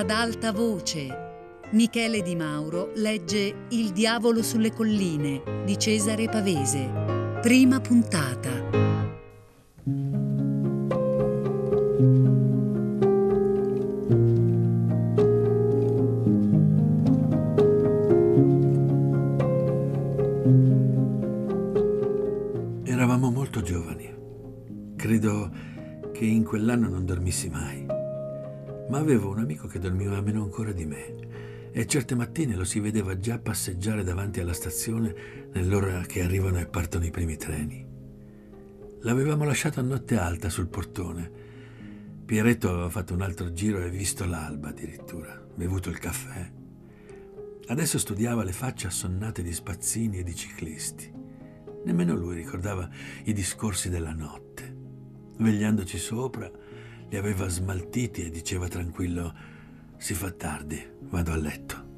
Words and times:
ad 0.00 0.08
alta 0.08 0.50
voce. 0.50 1.08
Michele 1.72 2.22
Di 2.22 2.34
Mauro 2.34 2.90
legge 2.94 3.66
Il 3.68 3.90
diavolo 3.90 4.42
sulle 4.42 4.72
colline 4.72 5.42
di 5.66 5.78
Cesare 5.78 6.26
Pavese. 6.26 7.38
Prima 7.42 7.80
puntata. 7.80 8.48
Eravamo 22.84 23.30
molto 23.30 23.60
giovani. 23.60 24.08
Credo 24.96 25.50
che 26.10 26.24
in 26.24 26.44
quell'anno 26.44 26.88
non 26.88 27.04
dormissi 27.04 27.50
mai. 27.50 27.79
Ma 28.90 28.98
avevo 28.98 29.30
un 29.30 29.38
amico 29.38 29.68
che 29.68 29.78
dormiva 29.78 30.20
meno 30.20 30.42
ancora 30.42 30.72
di 30.72 30.84
me 30.84 31.70
e 31.70 31.86
certe 31.86 32.16
mattine 32.16 32.56
lo 32.56 32.64
si 32.64 32.80
vedeva 32.80 33.16
già 33.16 33.38
passeggiare 33.38 34.02
davanti 34.02 34.40
alla 34.40 34.52
stazione 34.52 35.48
nell'ora 35.52 36.00
che 36.00 36.22
arrivano 36.22 36.58
e 36.58 36.66
partono 36.66 37.04
i 37.04 37.10
primi 37.12 37.36
treni. 37.36 37.86
L'avevamo 39.02 39.44
lasciato 39.44 39.78
a 39.78 39.84
notte 39.84 40.18
alta 40.18 40.48
sul 40.48 40.66
portone. 40.66 41.30
Pieretto 42.24 42.68
aveva 42.68 42.90
fatto 42.90 43.14
un 43.14 43.22
altro 43.22 43.52
giro 43.52 43.80
e 43.80 43.90
visto 43.90 44.24
l'alba 44.24 44.70
addirittura, 44.70 45.40
bevuto 45.54 45.88
il 45.88 45.98
caffè. 45.98 46.50
Adesso 47.68 47.96
studiava 47.96 48.42
le 48.42 48.52
facce 48.52 48.88
assonnate 48.88 49.42
di 49.42 49.52
spazzini 49.52 50.18
e 50.18 50.22
di 50.24 50.34
ciclisti. 50.34 51.12
Nemmeno 51.84 52.16
lui 52.16 52.34
ricordava 52.34 52.88
i 53.24 53.32
discorsi 53.32 53.88
della 53.88 54.12
notte. 54.12 54.76
Vegliandoci 55.38 55.96
sopra, 55.96 56.50
li 57.10 57.16
aveva 57.16 57.48
smaltiti 57.48 58.24
e 58.24 58.30
diceva 58.30 58.68
tranquillo: 58.68 59.34
Si 59.98 60.14
fa 60.14 60.30
tardi, 60.30 60.82
vado 61.10 61.32
a 61.32 61.36
letto. 61.36 61.88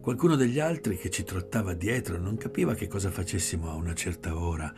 Qualcuno 0.00 0.36
degli 0.36 0.60
altri 0.60 0.96
che 0.96 1.10
ci 1.10 1.24
trottava 1.24 1.74
dietro 1.74 2.18
non 2.18 2.36
capiva 2.36 2.74
che 2.74 2.86
cosa 2.86 3.10
facessimo 3.10 3.68
a 3.68 3.74
una 3.74 3.94
certa 3.94 4.38
ora. 4.38 4.72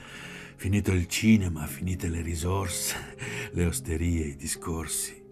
Finito 0.57 0.93
il 0.93 1.07
cinema, 1.07 1.67
finite 1.67 2.09
le 2.09 2.23
risorse, 2.23 2.97
le 3.53 3.67
osterie, 3.67 4.29
i 4.29 4.37
discorsi. 4.37 5.23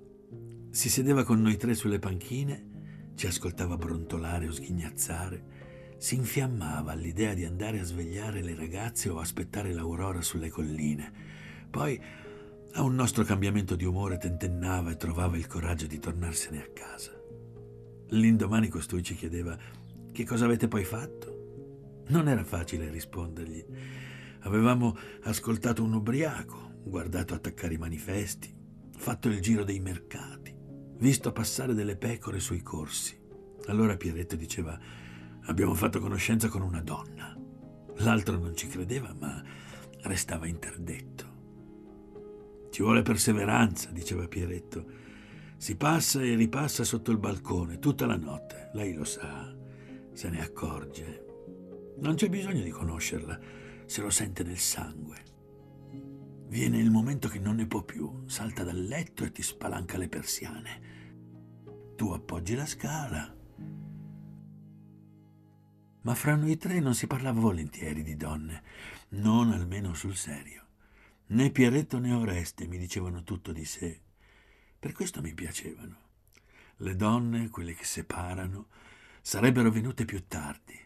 Si 0.70 0.90
sedeva 0.90 1.24
con 1.24 1.40
noi 1.40 1.56
tre 1.56 1.74
sulle 1.74 1.98
panchine, 1.98 3.14
ci 3.14 3.26
ascoltava 3.26 3.78
brontolare 3.78 4.46
o 4.48 4.52
sghignazzare 4.52 5.54
si 5.98 6.14
infiammava 6.16 6.92
all'idea 6.92 7.32
di 7.32 7.44
andare 7.44 7.80
a 7.80 7.84
svegliare 7.84 8.42
le 8.42 8.54
ragazze 8.54 9.08
o 9.08 9.18
aspettare 9.18 9.72
l'aurora 9.72 10.20
sulle 10.20 10.50
colline. 10.50 11.10
Poi, 11.70 12.00
a 12.72 12.82
un 12.82 12.94
nostro 12.94 13.24
cambiamento 13.24 13.74
di 13.76 13.84
umore, 13.84 14.18
tentennava 14.18 14.90
e 14.90 14.96
trovava 14.96 15.36
il 15.36 15.46
coraggio 15.46 15.86
di 15.86 15.98
tornarsene 15.98 16.62
a 16.62 16.68
casa. 16.72 17.12
L'indomani 18.08 18.68
costui 18.68 19.02
ci 19.02 19.14
chiedeva 19.14 19.56
che 20.12 20.24
cosa 20.24 20.44
avete 20.44 20.68
poi 20.68 20.84
fatto? 20.84 22.04
Non 22.08 22.28
era 22.28 22.44
facile 22.44 22.90
rispondergli. 22.90 23.64
Avevamo 24.40 24.96
ascoltato 25.22 25.82
un 25.82 25.94
ubriaco, 25.94 26.80
guardato 26.84 27.34
attaccare 27.34 27.74
i 27.74 27.78
manifesti, 27.78 28.52
fatto 28.96 29.28
il 29.28 29.40
giro 29.40 29.64
dei 29.64 29.80
mercati, 29.80 30.54
visto 30.98 31.32
passare 31.32 31.74
delle 31.74 31.96
pecore 31.96 32.40
sui 32.40 32.62
corsi. 32.62 33.18
Allora 33.66 33.96
Pieretto 33.96 34.36
diceva 34.36 34.78
Abbiamo 35.48 35.74
fatto 35.74 36.00
conoscenza 36.00 36.48
con 36.48 36.62
una 36.62 36.80
donna. 36.80 37.36
L'altro 37.98 38.36
non 38.36 38.56
ci 38.56 38.66
credeva, 38.66 39.14
ma 39.18 39.42
restava 40.02 40.46
interdetto. 40.46 41.35
Ci 42.76 42.82
vuole 42.82 43.00
perseveranza, 43.00 43.88
diceva 43.90 44.28
Pieretto. 44.28 44.84
Si 45.56 45.78
passa 45.78 46.20
e 46.20 46.34
ripassa 46.34 46.84
sotto 46.84 47.10
il 47.10 47.16
balcone 47.16 47.78
tutta 47.78 48.04
la 48.04 48.18
notte. 48.18 48.68
Lei 48.74 48.92
lo 48.92 49.04
sa, 49.04 49.50
se 50.12 50.28
ne 50.28 50.42
accorge. 50.42 51.24
Non 52.00 52.16
c'è 52.16 52.28
bisogno 52.28 52.62
di 52.62 52.68
conoscerla, 52.68 53.40
se 53.86 54.02
lo 54.02 54.10
sente 54.10 54.42
nel 54.42 54.58
sangue. 54.58 55.16
Viene 56.48 56.78
il 56.78 56.90
momento 56.90 57.28
che 57.28 57.38
non 57.38 57.56
ne 57.56 57.66
può 57.66 57.82
più, 57.82 58.24
salta 58.26 58.62
dal 58.62 58.84
letto 58.84 59.24
e 59.24 59.32
ti 59.32 59.40
spalanca 59.40 59.96
le 59.96 60.10
persiane. 60.10 60.80
Tu 61.96 62.10
appoggi 62.10 62.54
la 62.54 62.66
scala, 62.66 63.34
ma 66.02 66.14
fra 66.14 66.34
noi 66.34 66.58
tre 66.58 66.80
non 66.80 66.94
si 66.94 67.06
parlava 67.06 67.40
volentieri 67.40 68.02
di 68.02 68.16
donne, 68.16 68.62
non 69.12 69.50
almeno 69.50 69.94
sul 69.94 70.14
serio. 70.14 70.65
Né 71.28 71.50
Pieretto 71.50 71.98
né 71.98 72.12
Oreste 72.12 72.68
mi 72.68 72.78
dicevano 72.78 73.24
tutto 73.24 73.50
di 73.50 73.64
sé. 73.64 74.00
Per 74.78 74.92
questo 74.92 75.20
mi 75.20 75.34
piacevano. 75.34 75.96
Le 76.76 76.94
donne, 76.94 77.50
quelle 77.50 77.74
che 77.74 77.84
separano, 77.84 78.68
sarebbero 79.20 79.72
venute 79.72 80.04
più 80.04 80.28
tardi. 80.28 80.78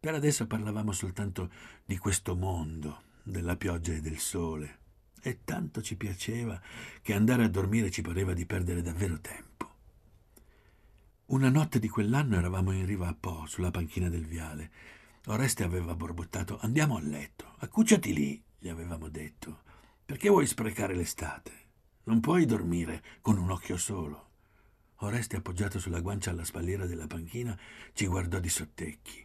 Per 0.00 0.14
adesso 0.14 0.48
parlavamo 0.48 0.90
soltanto 0.90 1.52
di 1.84 1.96
questo 1.96 2.34
mondo, 2.34 3.02
della 3.22 3.56
pioggia 3.56 3.92
e 3.92 4.00
del 4.00 4.18
sole. 4.18 4.78
E 5.22 5.44
tanto 5.44 5.80
ci 5.80 5.96
piaceva 5.96 6.60
che 7.00 7.14
andare 7.14 7.44
a 7.44 7.48
dormire 7.48 7.90
ci 7.92 8.02
pareva 8.02 8.32
di 8.32 8.46
perdere 8.46 8.82
davvero 8.82 9.20
tempo. 9.20 9.74
Una 11.26 11.50
notte 11.50 11.78
di 11.78 11.88
quell'anno 11.88 12.36
eravamo 12.36 12.72
in 12.72 12.84
riva 12.84 13.06
a 13.06 13.14
Po, 13.14 13.44
sulla 13.46 13.70
panchina 13.70 14.08
del 14.08 14.26
viale. 14.26 14.70
Oreste 15.26 15.62
aveva 15.62 15.94
borbottato: 15.94 16.58
Andiamo 16.62 16.96
a 16.96 17.00
letto, 17.00 17.54
accucciati 17.58 18.12
lì, 18.12 18.42
gli 18.58 18.68
avevamo 18.68 19.08
detto. 19.08 19.62
Perché 20.04 20.28
vuoi 20.28 20.46
sprecare 20.46 20.94
l'estate? 20.94 21.66
Non 22.04 22.20
puoi 22.20 22.44
dormire 22.46 23.02
con 23.20 23.38
un 23.38 23.50
occhio 23.50 23.76
solo. 23.76 24.26
Oreste, 25.00 25.36
appoggiato 25.36 25.78
sulla 25.78 26.00
guancia 26.00 26.30
alla 26.30 26.44
spalliera 26.44 26.86
della 26.86 27.06
panchina, 27.06 27.56
ci 27.92 28.06
guardò 28.06 28.40
di 28.40 28.48
sottecchi. 28.48 29.24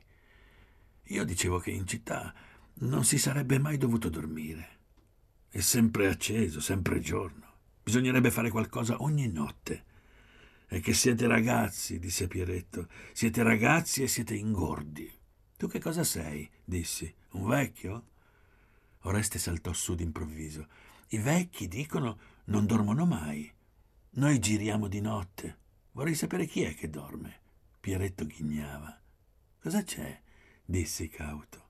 Io 1.07 1.23
dicevo 1.23 1.59
che 1.59 1.71
in 1.71 1.87
città 1.87 2.33
non 2.75 3.03
si 3.03 3.17
sarebbe 3.17 3.57
mai 3.57 3.77
dovuto 3.77 4.09
dormire. 4.09 4.79
È 5.49 5.59
sempre 5.61 6.07
acceso, 6.07 6.59
sempre 6.59 6.99
giorno. 6.99 7.51
Bisognerebbe 7.83 8.31
fare 8.31 8.49
qualcosa 8.49 9.01
ogni 9.01 9.27
notte. 9.27 9.85
È 10.67 10.79
che 10.79 10.93
siete 10.93 11.27
ragazzi, 11.27 11.99
disse 11.99 12.27
Pieretto. 12.27 12.87
Siete 13.11 13.43
ragazzi 13.43 14.03
e 14.03 14.07
siete 14.07 14.35
ingordi. 14.35 15.11
Tu 15.57 15.67
che 15.67 15.79
cosa 15.79 16.03
sei? 16.03 16.49
dissi. 16.63 17.13
Un 17.31 17.47
vecchio? 17.47 18.07
Oreste 19.03 19.39
saltò 19.39 19.73
su 19.73 19.95
d'improvviso. 19.95 20.67
I 21.09 21.17
vecchi 21.17 21.67
dicono 21.67 22.19
non 22.45 22.65
dormono 22.65 23.05
mai. 23.05 23.51
Noi 24.11 24.39
giriamo 24.39 24.87
di 24.87 25.01
notte. 25.01 25.57
Vorrei 25.91 26.15
sapere 26.15 26.45
chi 26.45 26.63
è 26.63 26.73
che 26.75 26.89
dorme. 26.89 27.41
Pieretto 27.79 28.25
ghignava. 28.25 28.99
Cosa 29.59 29.83
c'è? 29.83 30.21
dissi 30.65 31.09
cauto. 31.09 31.61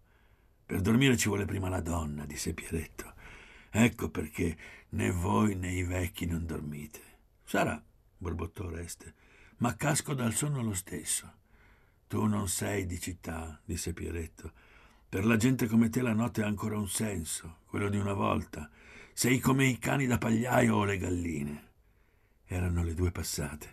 Per 0.66 0.82
dormire 0.82 1.18
ci 1.18 1.28
vuole 1.28 1.46
prima 1.46 1.70
la 1.70 1.82
donna, 1.82 2.26
disse 2.26 2.54
Pieretto. 2.54 3.14
Ecco 3.70 4.10
perché 4.10 4.58
né 4.90 5.12
voi 5.12 5.56
né 5.56 5.72
i 5.72 5.84
vecchi 5.84 6.26
non 6.26 6.46
dormite. 6.46 7.02
Sarà 7.44 7.84
borbottò 8.18 8.66
Oreste, 8.66 9.14
ma 9.58 9.76
casco 9.76 10.14
dal 10.14 10.34
sonno 10.34 10.62
lo 10.62 10.74
stesso. 10.74 11.42
Tu 12.08 12.26
non 12.26 12.48
sei 12.48 12.86
di 12.86 13.00
città, 13.00 13.60
disse 13.66 13.94
Pieretto. 13.94 14.54
Per 15.14 15.26
la 15.28 15.38
gente 15.38 15.68
come 15.68 15.90
te 15.90 16.02
la 16.02 16.14
notte 16.14 16.42
ha 16.42 16.48
ancora 16.48 16.76
un 16.76 16.88
senso, 16.88 17.58
quello 17.68 17.88
di 17.88 17.98
una 17.98 18.14
volta. 18.14 18.68
Sei 19.14 19.38
come 19.38 19.68
i 19.68 19.78
cani 19.78 20.08
da 20.08 20.18
pagliaio 20.18 20.76
o 20.76 20.86
le 20.86 20.98
galline. 20.98 21.64
Erano 22.48 22.84
le 22.84 22.96
due 22.96 23.12
passate. 23.12 23.70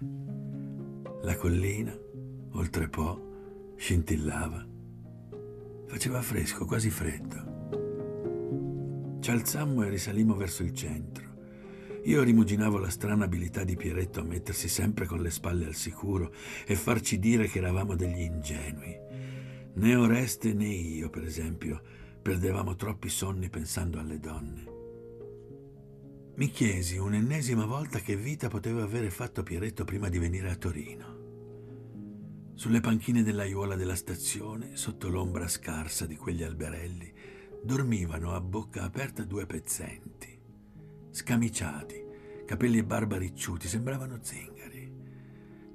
La 1.23 1.35
collina, 1.37 1.99
oltre 2.51 2.91
Po, 2.91 3.73
scintillava. 3.75 4.67
Faceva 5.87 6.21
fresco, 6.21 6.67
quasi 6.67 6.91
freddo. 6.91 7.39
Ci 9.21 9.31
alzammo 9.31 9.83
e 9.85 9.89
risalimmo 9.89 10.35
verso 10.35 10.63
il 10.63 10.75
centro. 10.75 11.25
Io 12.05 12.23
rimuginavo 12.23 12.77
la 12.77 12.91
strana 12.91 13.25
abilità 13.25 13.65
di 13.65 13.77
Pieretto 13.77 14.21
a 14.21 14.25
mettersi 14.25 14.69
sempre 14.69 15.07
con 15.07 15.23
le 15.23 15.31
spalle 15.31 15.65
al 15.65 15.75
sicuro 15.75 16.35
e 16.67 16.75
farci 16.75 17.19
dire 17.19 17.49
che 17.49 17.57
eravamo 17.57 17.97
degli 17.97 18.21
ingenui. 18.21 19.10
Né 19.75 19.95
Oreste 19.95 20.53
né 20.53 20.67
io, 20.67 21.11
per 21.11 21.25
esempio, 21.25 21.81
perdevamo 22.21 22.75
troppi 22.77 23.09
sonni 23.09 23.49
pensando 23.49 23.99
alle 23.99 24.19
donne. 24.19 24.79
Mi 26.37 26.51
chiesi 26.51 26.97
un'ennesima 26.97 27.67
volta 27.67 27.99
che 27.99 28.17
vita 28.17 28.49
poteva 28.49 28.83
avere 28.83 29.11
fatto 29.11 29.43
Pieretto 29.43 29.85
prima 29.85 30.09
di 30.09 30.19
venire 30.19 30.51
a 30.51 30.57
Torino. 30.57 31.19
Sulle 32.55 32.81
panchine 32.81 33.23
dell'aiuola 33.23 33.77
della 33.77 33.95
stazione, 33.95 34.77
sotto 34.77 35.09
l'ombra 35.09 35.49
scarsa 35.49 36.07
di 36.07 36.17
quegli 36.17 36.43
alberelli, 36.43 37.13
dormivano 37.63 38.35
a 38.35 38.41
bocca 38.41 38.83
aperta 38.83 39.25
due 39.25 39.47
pezzenti 39.47 40.39
scamiciati, 41.11 42.05
capelli 42.47 42.79
e 42.79 42.85
barba 42.85 43.19
ricciuti, 43.19 43.69
sembravano 43.69 44.19
zingari. 44.23 44.60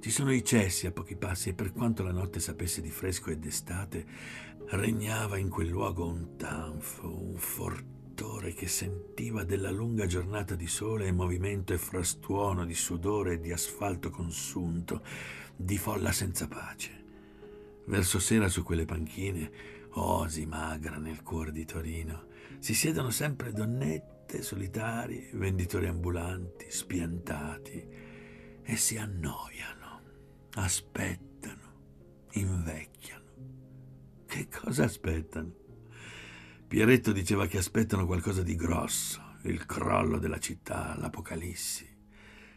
Ci 0.06 0.12
sono 0.12 0.32
i 0.32 0.44
cessi 0.44 0.86
a 0.86 0.92
pochi 0.92 1.16
passi 1.16 1.48
e 1.48 1.54
per 1.54 1.72
quanto 1.72 2.04
la 2.04 2.12
notte 2.12 2.38
sapesse 2.38 2.80
di 2.80 2.90
fresco 2.90 3.30
e 3.30 3.38
d'estate, 3.38 4.06
regnava 4.66 5.36
in 5.36 5.48
quel 5.48 5.66
luogo 5.66 6.06
un 6.06 6.36
tanfo, 6.36 7.08
un 7.08 7.36
calore 8.46 8.52
che 8.52 8.68
sentiva 8.68 9.42
della 9.42 9.70
lunga 9.70 10.06
giornata 10.06 10.54
di 10.54 10.68
sole 10.68 11.06
e 11.06 11.12
movimento 11.12 11.72
e 11.72 11.78
frastuono 11.78 12.64
di 12.64 12.74
sudore 12.74 13.34
e 13.34 13.40
di 13.40 13.50
asfalto 13.50 14.10
consunto, 14.10 15.02
di 15.56 15.76
folla 15.76 16.12
senza 16.12 16.46
pace. 16.46 17.04
Verso 17.86 18.20
sera 18.20 18.48
su 18.48 18.62
quelle 18.62 18.84
panchine, 18.84 19.50
osi 19.94 20.46
magra 20.46 20.98
nel 20.98 21.22
cuore 21.22 21.50
di 21.50 21.64
Torino, 21.64 22.26
si 22.60 22.74
siedono 22.74 23.10
sempre 23.10 23.52
donnette 23.52 24.42
solitari, 24.42 25.30
venditori 25.32 25.88
ambulanti, 25.88 26.66
spiantati, 26.68 27.88
e 28.62 28.76
si 28.76 28.96
annoiano, 28.96 29.75
aspettano, 30.56 32.28
invecchiano. 32.32 33.24
Che 34.26 34.48
cosa 34.48 34.84
aspettano? 34.84 35.54
Pieretto 36.66 37.12
diceva 37.12 37.46
che 37.46 37.58
aspettano 37.58 38.06
qualcosa 38.06 38.42
di 38.42 38.56
grosso, 38.56 39.36
il 39.42 39.66
crollo 39.66 40.18
della 40.18 40.38
città, 40.40 40.96
l'apocalissi. 40.96 41.86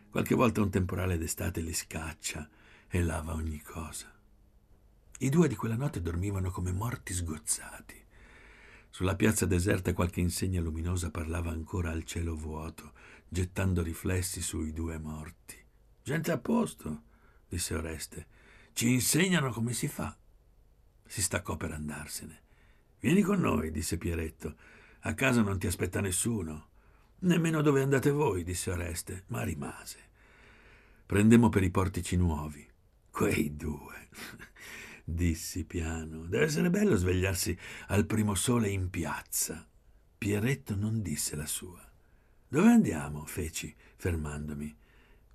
Qualche 0.09 0.33
volta 0.33 0.61
un 0.61 0.69
temporale 0.69 1.17
d'estate 1.17 1.61
li 1.61 1.73
scaccia 1.73 2.49
e 2.87 3.03
lava 3.03 3.33
ogni 3.33 3.61
cosa. 3.61 4.11
I 5.19 5.29
due 5.29 5.49
di 5.49 5.55
quella 5.55 5.75
notte 5.75 6.01
dormivano 6.01 6.51
come 6.51 6.71
morti 6.71 7.13
sgozzati. 7.13 8.01
Sulla 8.89 9.15
piazza 9.15 9.45
deserta 9.45 9.93
qualche 9.93 10.21
insegna 10.21 10.61
luminosa 10.61 11.11
parlava 11.11 11.51
ancora 11.51 11.91
al 11.91 12.05
cielo 12.05 12.35
vuoto, 12.35 12.93
gettando 13.27 13.83
riflessi 13.83 14.41
sui 14.41 14.71
due 14.71 14.97
morti. 14.97 15.57
Gente 16.01 16.31
a 16.31 16.39
posto, 16.39 17.03
disse 17.49 17.75
Oreste. 17.75 18.27
Ci 18.73 18.89
insegnano 18.89 19.51
come 19.51 19.73
si 19.73 19.87
fa. 19.87 20.15
Si 21.05 21.21
staccò 21.21 21.57
per 21.57 21.71
andarsene. 21.71 22.43
Vieni 22.99 23.21
con 23.21 23.39
noi, 23.39 23.71
disse 23.71 23.97
Pieretto. 23.97 24.55
A 25.01 25.13
casa 25.13 25.41
non 25.41 25.57
ti 25.57 25.67
aspetta 25.67 25.99
nessuno. 25.99 26.67
Nemmeno 27.19 27.61
dove 27.61 27.81
andate 27.81 28.11
voi, 28.11 28.43
disse 28.43 28.71
Oreste, 28.71 29.23
ma 29.27 29.43
rimase. 29.43 29.97
Prendemmo 31.05 31.49
per 31.49 31.63
i 31.63 31.71
portici 31.71 32.15
nuovi. 32.15 32.65
Quei 33.09 33.55
due, 33.55 34.09
dissi 35.03 35.65
piano. 35.65 36.25
Deve 36.25 36.45
essere 36.45 36.69
bello 36.69 36.95
svegliarsi 36.95 37.57
al 37.87 38.05
primo 38.05 38.35
sole 38.35 38.69
in 38.69 38.89
piazza. 38.89 39.67
Pieretto 40.17 40.75
non 40.75 41.01
disse 41.01 41.35
la 41.35 41.47
sua. 41.47 41.81
Dove 42.47 42.67
andiamo? 42.69 43.25
feci, 43.25 43.75
fermandomi. 43.95 44.75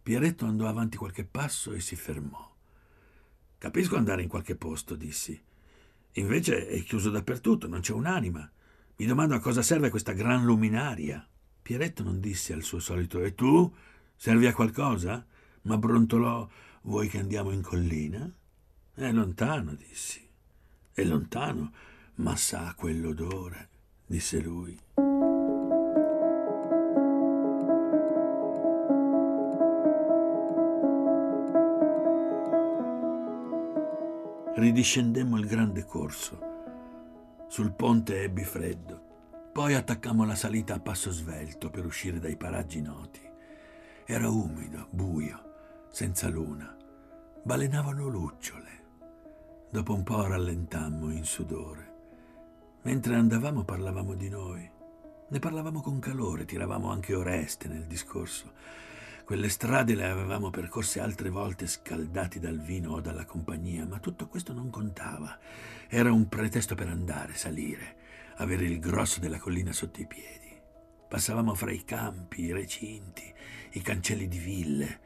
Pieretto 0.05 0.45
andò 0.45 0.69
avanti 0.69 0.99
qualche 0.99 1.25
passo 1.25 1.73
e 1.73 1.81
si 1.81 1.97
fermò. 1.97 2.53
Capisco 3.57 3.97
andare 3.97 4.21
in 4.21 4.29
qualche 4.29 4.55
posto, 4.55 4.97
dissi. 4.97 5.43
Invece 6.13 6.69
è 6.69 6.83
chiuso 6.83 7.09
dappertutto, 7.09 7.69
non 7.69 7.81
c'è 7.81 7.95
un'anima. 7.95 8.47
Mi 8.97 9.07
domando 9.07 9.35
a 9.35 9.39
cosa 9.39 9.63
serve 9.63 9.89
questa 9.89 10.13
gran 10.13 10.45
luminaria. 10.45 11.27
Pieretto 11.63 12.03
non 12.03 12.21
disse 12.21 12.53
al 12.53 12.63
suo 12.63 12.81
solito 12.81 13.23
E 13.23 13.35
tu? 13.35 13.75
Servi 14.15 14.45
a 14.45 14.53
qualcosa? 14.53 15.25
Ma 15.63 15.79
brontolò 15.79 16.47
Vuoi 16.83 17.09
che 17.09 17.19
andiamo 17.19 17.51
in 17.51 17.63
collina? 17.63 18.31
È 18.93 19.11
lontano, 19.11 19.73
dissi. 19.75 20.23
È 20.93 21.03
lontano, 21.03 21.73
ma 22.17 22.37
sa 22.37 22.75
quell'odore, 22.77 23.69
disse 24.05 24.39
lui. 24.43 24.79
Ridiscendemmo 34.75 35.39
il 35.39 35.47
grande 35.47 35.85
corso. 35.85 36.37
Sul 37.47 37.71
ponte 37.75 38.23
ebbi 38.23 38.43
freddo. 38.43 39.51
Poi 39.53 39.73
attaccammo 39.73 40.25
la 40.25 40.35
salita 40.35 40.75
a 40.75 40.81
passo 40.81 41.13
svelto 41.13 41.71
per 41.71 41.87
uscire 41.87 42.19
dai 42.19 42.37
paraggi 42.37 42.83
noti. 42.83 43.21
Era 44.05 44.29
umido, 44.29 44.89
buio, 44.91 45.87
senza 45.91 46.29
luna. 46.29 46.77
Balenavano 47.45 48.09
lucciole. 48.09 48.83
Dopo 49.71 49.95
un 49.95 50.03
po' 50.03 50.27
rallentammo 50.27 51.13
in 51.13 51.25
sudore. 51.25 51.93
Mentre 52.83 53.15
andavamo 53.15 53.63
parlavamo 53.63 54.15
di 54.15 54.29
noi. 54.29 54.69
Ne 55.29 55.39
parlavamo 55.39 55.83
con 55.83 56.01
calore, 56.01 56.47
tiravamo 56.47 56.91
anche 56.91 57.15
Oreste 57.15 57.69
nel 57.69 57.87
discorso. 57.87 58.51
Quelle 59.25 59.49
strade 59.49 59.95
le 59.95 60.05
avevamo 60.05 60.51
percorse 60.51 61.01
altre 61.01 61.31
volte 61.31 61.67
scaldati 61.67 62.39
dal 62.39 62.61
vino 62.61 62.93
o 62.93 63.01
dalla 63.01 63.25
compagnia, 63.25 63.87
ma 63.87 63.99
tutto 63.99 64.29
questo 64.29 64.53
non 64.53 64.69
contava. 64.69 65.39
Era 65.89 66.13
un 66.13 66.29
pretesto 66.29 66.75
per 66.75 66.89
andare, 66.89 67.35
salire, 67.35 67.97
avere 68.37 68.67
il 68.67 68.79
grosso 68.79 69.21
della 69.21 69.39
collina 69.39 69.73
sotto 69.73 70.03
i 70.03 70.07
piedi. 70.07 70.53
Passavamo 71.09 71.55
fra 71.55 71.73
i 71.73 71.85
campi, 71.85 72.43
i 72.43 72.53
recinti, 72.53 73.33
i 73.73 73.81
cancelli 73.81 74.29
di 74.29 74.39
ville, 74.39 75.01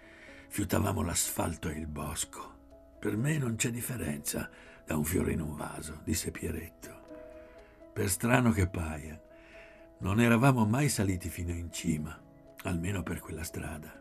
fiutavamo 0.48 1.02
l'asfalto 1.02 1.68
e 1.68 1.78
il 1.78 1.86
bosco. 1.86 2.56
Per 2.98 3.16
me 3.16 3.38
non 3.38 3.54
c'è 3.54 3.70
differenza 3.70 4.50
da 4.84 4.96
un 4.96 5.04
fiore 5.04 5.30
in 5.30 5.40
un 5.40 5.54
vaso, 5.54 6.00
disse 6.02 6.32
Pieretto. 6.32 7.90
Per 7.92 8.10
strano 8.10 8.50
che 8.50 8.66
paia, 8.66 9.20
non 9.98 10.20
eravamo 10.20 10.66
mai 10.66 10.88
saliti 10.88 11.28
fino 11.28 11.52
in 11.52 11.70
cima, 11.70 12.20
almeno 12.64 13.04
per 13.04 13.20
quella 13.20 13.44
strada. 13.44 13.97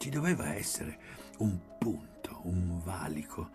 Ci 0.00 0.08
doveva 0.08 0.54
essere 0.54 0.98
un 1.40 1.76
punto, 1.76 2.40
un 2.44 2.80
valico, 2.82 3.50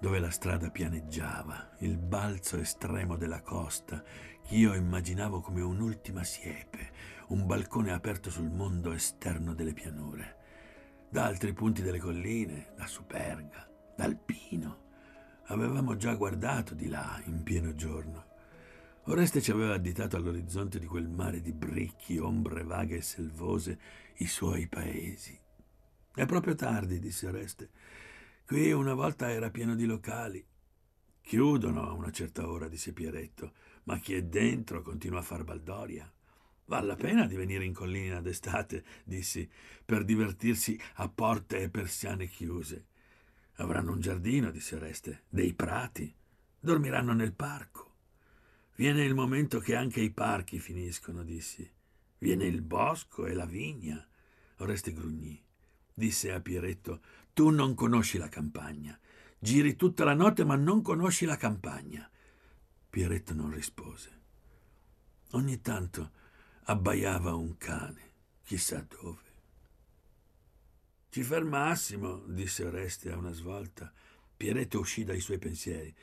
dove 0.00 0.18
la 0.18 0.30
strada 0.30 0.70
pianeggiava, 0.70 1.76
il 1.80 1.98
balzo 1.98 2.56
estremo 2.56 3.16
della 3.16 3.42
costa, 3.42 4.02
che 4.42 4.54
io 4.54 4.72
immaginavo 4.72 5.42
come 5.42 5.60
un'ultima 5.60 6.24
siepe, 6.24 6.90
un 7.28 7.44
balcone 7.44 7.92
aperto 7.92 8.30
sul 8.30 8.48
mondo 8.48 8.92
esterno 8.92 9.52
delle 9.52 9.74
pianure. 9.74 10.36
Da 11.10 11.26
altri 11.26 11.52
punti 11.52 11.82
delle 11.82 11.98
colline, 11.98 12.72
da 12.74 12.86
Superga, 12.86 13.68
dal 13.94 14.16
Pino, 14.16 14.78
avevamo 15.48 15.96
già 15.96 16.14
guardato 16.14 16.72
di 16.72 16.88
là 16.88 17.20
in 17.26 17.42
pieno 17.42 17.74
giorno. 17.74 18.24
Oreste 19.04 19.42
ci 19.42 19.50
aveva 19.50 19.74
additato 19.74 20.16
all'orizzonte 20.16 20.78
di 20.78 20.86
quel 20.86 21.10
mare 21.10 21.42
di 21.42 21.52
bricchi, 21.52 22.16
ombre 22.16 22.64
vaghe 22.64 22.96
e 22.96 23.02
selvose, 23.02 23.78
i 24.14 24.26
suoi 24.26 24.66
paesi. 24.66 25.39
È 26.12 26.26
proprio 26.26 26.56
tardi, 26.56 26.98
disse 26.98 27.28
Oreste. 27.28 27.70
Qui 28.44 28.72
una 28.72 28.94
volta 28.94 29.30
era 29.30 29.50
pieno 29.50 29.76
di 29.76 29.84
locali. 29.84 30.44
Chiudono 31.22 31.88
a 31.88 31.92
una 31.92 32.10
certa 32.10 32.48
ora, 32.48 32.66
disse 32.66 32.92
Pieretto, 32.92 33.52
ma 33.84 33.98
chi 34.00 34.14
è 34.14 34.22
dentro 34.24 34.82
continua 34.82 35.20
a 35.20 35.22
far 35.22 35.44
baldoria. 35.44 36.12
Val 36.64 36.86
la 36.86 36.96
pena 36.96 37.26
di 37.26 37.36
venire 37.36 37.64
in 37.64 37.72
collina 37.72 38.20
d'estate, 38.20 38.84
dissi, 39.04 39.48
per 39.84 40.04
divertirsi 40.04 40.78
a 40.94 41.08
porte 41.08 41.60
e 41.60 41.70
persiane 41.70 42.26
chiuse. 42.26 42.86
Avranno 43.54 43.92
un 43.92 44.00
giardino, 44.00 44.50
disse 44.50 44.74
Oreste, 44.74 45.22
dei 45.28 45.54
prati. 45.54 46.12
Dormiranno 46.58 47.12
nel 47.12 47.34
parco. 47.34 47.94
Viene 48.74 49.04
il 49.04 49.14
momento 49.14 49.60
che 49.60 49.76
anche 49.76 50.00
i 50.00 50.10
parchi 50.10 50.58
finiscono, 50.58 51.22
dissi. 51.22 51.70
Viene 52.18 52.46
il 52.46 52.62
bosco 52.62 53.26
e 53.26 53.32
la 53.32 53.46
vigna. 53.46 54.04
Oreste 54.56 54.92
grugnì 54.92 55.40
disse 55.94 56.32
a 56.32 56.40
Pieretto, 56.40 57.00
tu 57.32 57.50
non 57.50 57.74
conosci 57.74 58.18
la 58.18 58.28
campagna. 58.28 58.98
Giri 59.38 59.76
tutta 59.76 60.04
la 60.04 60.14
notte 60.14 60.44
ma 60.44 60.56
non 60.56 60.82
conosci 60.82 61.24
la 61.24 61.36
campagna. 61.36 62.08
Pieretto 62.88 63.34
non 63.34 63.52
rispose. 63.52 64.18
Ogni 65.32 65.60
tanto 65.60 66.10
abbaiava 66.64 67.34
un 67.34 67.56
cane, 67.56 68.12
chissà 68.42 68.84
dove. 68.86 69.28
Ci 71.08 71.22
fermassimo, 71.22 72.22
disse 72.26 72.64
Oreste 72.64 73.10
a 73.10 73.16
una 73.16 73.32
svolta. 73.32 73.92
Pieretto 74.36 74.78
uscì 74.78 75.04
dai 75.04 75.20
suoi 75.20 75.38
pensieri. 75.38 75.94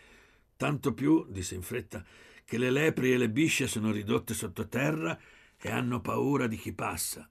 Tanto 0.55 0.93
più, 0.93 1.25
disse 1.29 1.55
in 1.55 1.61
fretta, 1.61 2.03
che 2.43 2.57
le 2.57 2.69
lepri 2.69 3.13
e 3.13 3.17
le 3.17 3.29
bisce 3.29 3.67
sono 3.67 3.91
ridotte 3.91 4.33
sottoterra 4.33 5.17
e 5.57 5.69
hanno 5.69 6.01
paura 6.01 6.47
di 6.47 6.57
chi 6.57 6.73
passa. 6.73 7.29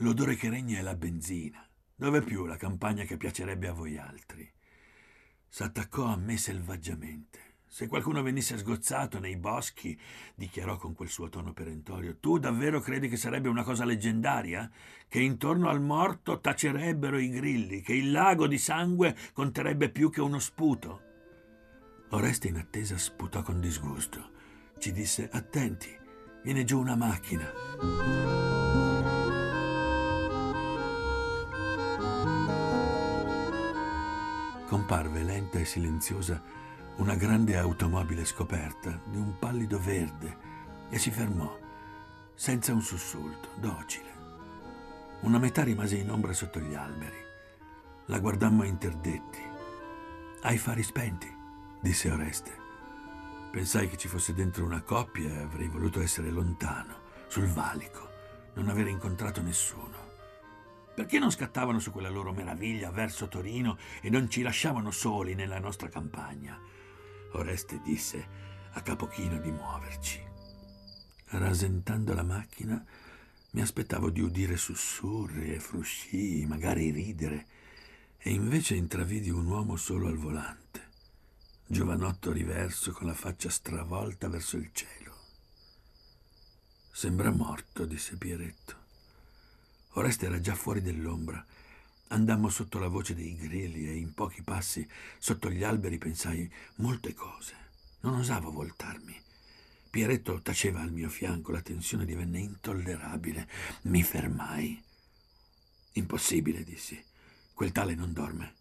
L'odore 0.00 0.36
che 0.36 0.48
regna 0.48 0.78
è 0.78 0.82
la 0.82 0.94
benzina. 0.94 1.66
Dove 1.92 2.22
più 2.22 2.46
la 2.46 2.56
campagna 2.56 3.02
che 3.02 3.16
piacerebbe 3.16 3.66
a 3.66 3.72
voi 3.72 3.98
altri? 3.98 4.48
S'attaccò 5.48 6.04
a 6.04 6.16
me 6.16 6.36
selvaggiamente. 6.36 7.56
Se 7.66 7.88
qualcuno 7.88 8.22
venisse 8.22 8.56
sgozzato 8.56 9.18
nei 9.18 9.36
boschi, 9.36 9.98
dichiarò 10.36 10.76
con 10.76 10.94
quel 10.94 11.08
suo 11.08 11.28
tono 11.28 11.52
perentorio, 11.52 12.18
tu 12.18 12.38
davvero 12.38 12.80
credi 12.80 13.08
che 13.08 13.16
sarebbe 13.16 13.48
una 13.48 13.64
cosa 13.64 13.84
leggendaria? 13.84 14.70
Che 15.08 15.20
intorno 15.20 15.68
al 15.68 15.80
morto 15.80 16.38
tacerebbero 16.38 17.18
i 17.18 17.30
grilli, 17.30 17.80
che 17.80 17.94
il 17.94 18.12
lago 18.12 18.46
di 18.46 18.58
sangue 18.58 19.16
conterebbe 19.32 19.90
più 19.90 20.10
che 20.10 20.20
uno 20.20 20.38
sputo? 20.38 21.02
Oreste 22.10 22.46
in 22.46 22.56
attesa 22.56 22.96
sputò 22.96 23.42
con 23.42 23.60
disgusto. 23.60 24.30
Ci 24.78 24.92
disse, 24.92 25.28
attenti, 25.28 25.90
viene 26.44 26.62
giù 26.62 26.78
una 26.78 26.94
macchina. 26.94 28.86
Comparve 34.68 35.22
lenta 35.22 35.58
e 35.58 35.64
silenziosa 35.64 36.42
una 36.96 37.14
grande 37.14 37.56
automobile 37.56 38.26
scoperta 38.26 39.00
di 39.06 39.16
un 39.16 39.38
pallido 39.38 39.80
verde 39.80 40.36
e 40.90 40.98
si 40.98 41.10
fermò, 41.10 41.58
senza 42.34 42.74
un 42.74 42.82
sussulto, 42.82 43.48
docile. 43.56 44.16
Una 45.20 45.38
metà 45.38 45.62
rimase 45.62 45.96
in 45.96 46.10
ombra 46.10 46.34
sotto 46.34 46.60
gli 46.60 46.74
alberi. 46.74 47.16
La 48.06 48.18
guardammo 48.18 48.62
interdetti. 48.62 49.40
Hai 50.42 50.58
fari 50.58 50.82
spenti, 50.82 51.34
disse 51.80 52.10
Oreste. 52.10 52.52
Pensai 53.50 53.88
che 53.88 53.96
ci 53.96 54.06
fosse 54.06 54.34
dentro 54.34 54.66
una 54.66 54.82
coppia 54.82 55.30
e 55.30 55.42
avrei 55.42 55.68
voluto 55.68 56.02
essere 56.02 56.28
lontano, 56.28 56.94
sul 57.28 57.46
valico, 57.46 58.06
non 58.54 58.68
aver 58.68 58.88
incontrato 58.88 59.40
nessuno. 59.40 60.07
Perché 60.98 61.20
non 61.20 61.30
scattavano 61.30 61.78
su 61.78 61.92
quella 61.92 62.08
loro 62.08 62.32
meraviglia 62.32 62.90
verso 62.90 63.28
Torino 63.28 63.78
e 64.02 64.10
non 64.10 64.28
ci 64.28 64.42
lasciavano 64.42 64.90
soli 64.90 65.36
nella 65.36 65.60
nostra 65.60 65.88
campagna? 65.88 66.58
Oreste 67.34 67.80
disse 67.84 68.26
a 68.72 68.80
Capochino 68.80 69.38
di 69.38 69.52
muoverci. 69.52 70.20
Rasentando 71.26 72.14
la 72.14 72.24
macchina, 72.24 72.84
mi 73.52 73.60
aspettavo 73.60 74.10
di 74.10 74.22
udire 74.22 74.56
sussurri 74.56 75.54
e 75.54 75.60
frusci, 75.60 76.44
magari 76.48 76.90
ridere, 76.90 77.46
e 78.18 78.30
invece 78.30 78.74
intravidi 78.74 79.30
un 79.30 79.46
uomo 79.46 79.76
solo 79.76 80.08
al 80.08 80.16
volante, 80.16 80.88
giovanotto 81.64 82.32
riverso 82.32 82.90
con 82.90 83.06
la 83.06 83.14
faccia 83.14 83.50
stravolta 83.50 84.28
verso 84.28 84.56
il 84.56 84.70
cielo. 84.72 85.14
Sembra 86.90 87.30
morto, 87.30 87.84
disse 87.84 88.16
Pieretto. 88.16 88.87
Oreste 89.92 90.26
era 90.26 90.40
già 90.40 90.54
fuori 90.54 90.80
dell'ombra. 90.80 91.44
Andammo 92.08 92.48
sotto 92.48 92.78
la 92.78 92.88
voce 92.88 93.14
dei 93.14 93.36
grilli 93.36 93.88
e 93.88 93.96
in 93.96 94.14
pochi 94.14 94.42
passi 94.42 94.86
sotto 95.18 95.50
gli 95.50 95.62
alberi 95.62 95.98
pensai 95.98 96.50
molte 96.76 97.14
cose. 97.14 97.54
Non 98.00 98.14
osavo 98.14 98.50
voltarmi. 98.50 99.20
Pieretto 99.90 100.40
taceva 100.42 100.80
al 100.80 100.92
mio 100.92 101.08
fianco, 101.08 101.50
la 101.50 101.62
tensione 101.62 102.04
divenne 102.04 102.38
intollerabile. 102.38 103.48
Mi 103.82 104.02
fermai. 104.02 104.82
Impossibile, 105.92 106.62
dissi. 106.62 107.02
Quel 107.52 107.72
tale 107.72 107.94
non 107.94 108.12
dorme. 108.12 108.54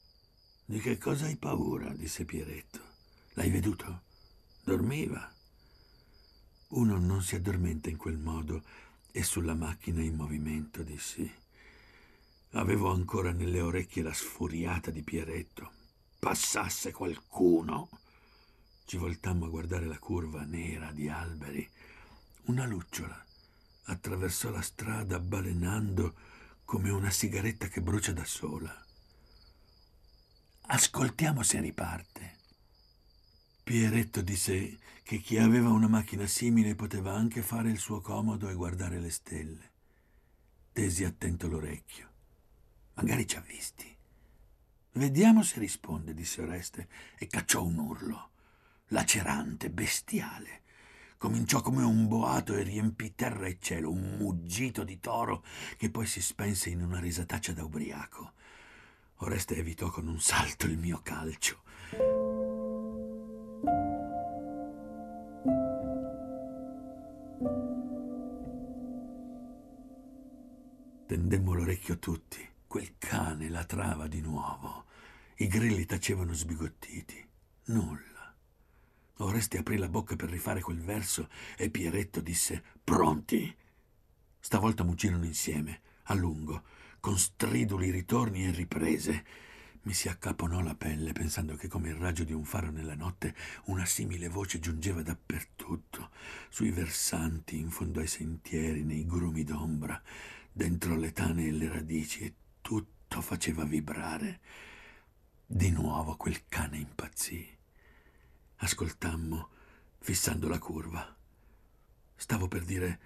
Di 0.66 0.80
che 0.80 0.98
cosa 0.98 1.26
hai 1.26 1.36
paura? 1.36 1.94
disse 1.94 2.26
Pieretto. 2.26 2.80
L'hai 3.34 3.50
veduto? 3.50 4.02
Dormiva. 4.64 5.32
Uno 6.70 6.98
non 6.98 7.22
si 7.22 7.36
addormenta 7.36 7.90
in 7.90 7.98
quel 7.98 8.18
modo 8.18 8.64
e 9.12 9.24
sulla 9.24 9.54
macchina 9.54 10.02
in 10.02 10.16
movimento, 10.16 10.84
dissi. 10.84 11.30
Avevo 12.52 12.92
ancora 12.92 13.32
nelle 13.32 13.62
orecchie 13.62 14.04
la 14.04 14.14
sfuriata 14.14 14.92
di 14.92 15.04
Pieretto. 15.04 15.72
Passasse 16.20 16.92
qualcuno! 16.92 17.90
Ci 18.86 18.98
voltammo 18.98 19.46
a 19.46 19.50
guardare 19.50 19.86
la 19.86 20.00
curva 20.00 20.44
nera 20.44 20.92
di 20.92 21.10
alberi. 21.10 21.70
Una 22.46 22.66
lucciola 22.66 23.26
attraversò 23.84 24.50
la 24.50 24.62
strada 24.62 25.20
balenando 25.20 26.16
come 26.64 26.90
una 26.90 27.10
sigaretta 27.10 27.68
che 27.68 27.82
brucia 27.82 28.14
da 28.14 28.26
sola. 28.26 28.86
Ascoltiamo 30.68 31.44
se 31.44 31.60
riparte. 31.60 32.37
Pieretto 33.68 34.22
disse 34.22 34.78
che 35.04 35.18
chi 35.18 35.38
aveva 35.38 35.68
una 35.68 35.90
macchina 35.90 36.26
simile 36.26 36.74
poteva 36.74 37.12
anche 37.12 37.42
fare 37.42 37.70
il 37.70 37.80
suo 37.80 38.00
comodo 38.00 38.48
e 38.48 38.54
guardare 38.54 38.98
le 38.98 39.10
stelle. 39.10 39.72
Tesi 40.72 41.04
attento 41.04 41.50
l'orecchio. 41.50 42.10
Magari 42.94 43.28
ci 43.28 43.36
ha 43.36 43.42
visti. 43.42 43.94
Vediamo 44.94 45.44
se 45.44 45.60
risponde, 45.60 46.14
disse 46.14 46.42
Oreste 46.42 46.88
e 47.18 47.28
cacciò 47.28 47.62
un 47.62 47.78
urlo, 47.78 48.30
lacerante, 48.88 49.70
bestiale. 49.70 50.62
Cominciò 51.18 51.60
come 51.60 51.84
un 51.84 52.08
boato 52.08 52.56
e 52.56 52.64
riempì 52.64 53.16
terra 53.16 53.48
e 53.48 53.58
cielo, 53.60 53.92
un 53.92 54.16
muggito 54.18 54.86
di 54.86 55.02
toro 55.02 55.44
che 55.76 55.92
poi 55.92 56.06
si 56.06 56.22
spense 56.22 56.70
in 56.70 56.82
una 56.82 57.02
risataccia 57.02 57.52
da 57.52 57.66
ubriaco. 57.66 58.32
Oreste 59.18 59.58
evitò 59.58 59.90
con 59.90 60.08
un 60.08 60.22
salto 60.22 60.68
il 60.68 60.78
mio 60.78 61.02
calcio. 61.04 61.66
Tendemmo 71.08 71.54
l'orecchio 71.54 72.00
tutti. 72.00 72.46
Quel 72.68 72.96
cane 72.98 73.50
latrava 73.50 74.08
di 74.08 74.20
nuovo. 74.20 74.86
I 75.38 75.48
grilli 75.48 75.86
tacevano 75.86 76.34
sbigottiti. 76.34 77.26
Nulla. 77.66 78.36
Oreste 79.20 79.58
aprì 79.58 79.78
la 79.78 79.88
bocca 79.88 80.16
per 80.16 80.30
rifare 80.30 80.62
quel 80.62 80.82
verso 80.82 81.30
e 81.58 81.70
Pieretto 81.70 82.20
disse 82.22 82.64
Pronti? 82.84 83.56
Stavolta 84.40 84.84
muggirono 84.84 85.26
insieme, 85.26 85.82
a 86.04 86.14
lungo, 86.14 86.64
con 87.00 87.18
striduli 87.18 87.90
ritorni 87.90 88.46
e 88.46 88.52
riprese. 88.52 89.26
Mi 89.88 89.94
si 89.94 90.10
accaponò 90.10 90.60
la 90.60 90.76
pelle 90.76 91.14
pensando 91.14 91.56
che 91.56 91.70
come 91.70 91.88
il 91.88 91.96
raggio 91.96 92.26
di 92.26 92.34
un 92.34 92.44
faro 92.44 92.72
nella 92.72 92.94
notte 92.94 93.34
una 93.68 93.86
simile 93.86 94.28
voce 94.28 94.60
giungeva 94.60 95.02
dappertutto, 95.02 96.10
sui 96.50 96.72
versanti, 96.72 97.58
in 97.58 97.70
fondo 97.70 98.02
ai 98.02 98.08
sentieri, 98.08 98.84
nei 98.84 99.06
grumi 99.06 99.46
d'ombra 99.46 100.04
dentro 100.52 100.98
le 100.98 101.14
tane 101.14 101.46
e 101.46 101.52
le 101.54 101.70
radici 101.70 102.26
e 102.26 102.34
tutto 102.60 103.22
faceva 103.22 103.64
vibrare. 103.64 104.42
Di 105.46 105.72
nuovo 105.72 106.18
quel 106.18 106.50
cane 106.50 106.80
impazzì. 106.80 107.48
Ascoltammo, 108.58 109.50
fissando 110.00 110.50
la 110.50 110.60
curva. 110.60 111.16
Stavo 112.14 112.50
per 112.50 112.66
dire 112.66 113.00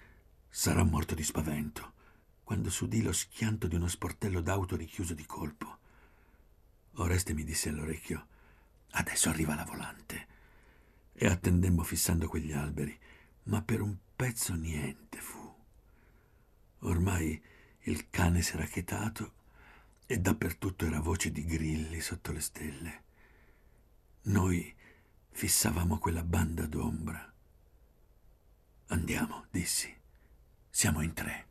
sarà 0.48 0.82
morto 0.82 1.14
di 1.14 1.22
spavento, 1.22 1.92
quando 2.42 2.70
s'udì 2.70 3.02
lo 3.02 3.12
schianto 3.12 3.68
di 3.68 3.76
uno 3.76 3.86
sportello 3.86 4.40
d'auto 4.40 4.74
richiuso 4.74 5.14
di 5.14 5.24
colpo. 5.24 5.78
Oreste 6.94 7.34
mi 7.34 7.44
disse 7.44 7.68
all'orecchio 7.68 8.26
adesso 8.92 9.28
arriva 9.28 9.54
la 9.54 9.64
volante. 9.64 10.26
E 11.12 11.26
attendemmo 11.26 11.82
fissando 11.82 12.28
quegli 12.28 12.52
alberi, 12.52 12.98
ma 13.44 13.62
per 13.62 13.80
un 13.80 13.96
pezzo 14.16 14.54
niente 14.54 15.18
fu. 15.18 15.54
Ormai 16.80 17.40
il 17.82 18.10
cane 18.10 18.42
s'era 18.42 18.64
chetato 18.64 19.40
e 20.06 20.18
dappertutto 20.18 20.84
era 20.84 21.00
voce 21.00 21.30
di 21.30 21.44
grilli 21.44 22.00
sotto 22.00 22.32
le 22.32 22.40
stelle. 22.40 23.02
Noi 24.22 24.74
fissavamo 25.30 25.98
quella 25.98 26.22
banda 26.22 26.66
d'ombra. 26.66 27.32
Andiamo, 28.88 29.46
dissi. 29.50 29.94
Siamo 30.70 31.02
in 31.02 31.12
tre. 31.12 31.48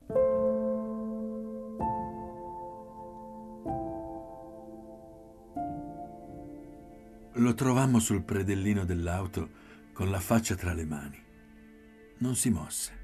Lo 7.41 7.55
trovammo 7.55 7.98
sul 7.98 8.21
predellino 8.21 8.86
dell'auto 8.86 9.50
con 9.93 10.12
la 10.12 10.19
faccia 10.19 10.53
tra 10.53 10.74
le 10.74 10.86
mani. 10.86 11.19
Non 12.19 12.36
si 12.36 12.51
mosse. 12.51 13.03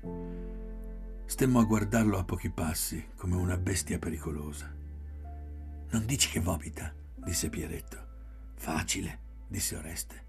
Stemmo 1.26 1.60
a 1.60 1.64
guardarlo 1.64 2.20
a 2.20 2.24
pochi 2.24 2.52
passi, 2.52 3.04
come 3.16 3.36
una 3.36 3.58
bestia 3.58 3.98
pericolosa. 3.98 4.72
Non 5.90 6.06
dici 6.06 6.30
che 6.30 6.40
vomita, 6.40 6.94
disse 7.16 7.50
Pieretto. 7.50 7.98
Facile, 8.54 9.20
disse 9.48 9.76
Oreste. 9.76 10.26